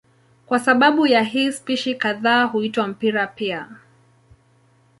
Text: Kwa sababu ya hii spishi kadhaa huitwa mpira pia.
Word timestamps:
Kwa 0.45 0.59
sababu 0.59 1.07
ya 1.07 1.23
hii 1.23 1.51
spishi 1.51 1.95
kadhaa 1.95 2.43
huitwa 2.43 2.87
mpira 2.87 3.27
pia. 3.27 3.69